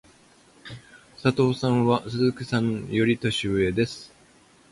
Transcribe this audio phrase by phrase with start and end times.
[1.21, 4.11] 佐藤さんは鈴木さんより年上です。